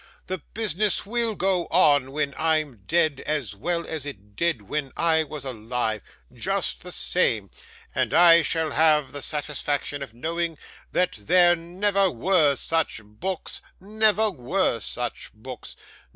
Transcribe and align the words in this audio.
The 0.25 0.39
business 0.55 1.05
will 1.05 1.35
go 1.35 1.67
on, 1.67 2.11
when 2.11 2.33
I'm 2.35 2.77
dead, 2.87 3.21
as 3.27 3.55
well 3.55 3.85
as 3.85 4.03
it 4.03 4.35
did 4.35 4.63
when 4.63 4.91
I 4.97 5.23
was 5.23 5.45
alive 5.45 6.01
just 6.33 6.81
the 6.81 6.91
same 6.91 7.51
and 7.93 8.11
I 8.11 8.41
shall 8.41 8.71
have 8.71 9.11
the 9.11 9.21
satisfaction 9.21 10.01
of 10.01 10.15
knowing 10.15 10.57
that 10.91 11.11
there 11.19 11.55
never 11.55 12.09
were 12.09 12.55
such 12.55 12.99
books 13.03 13.61
never 13.79 14.31
were 14.31 14.79
such 14.79 15.29
books! 15.35 15.75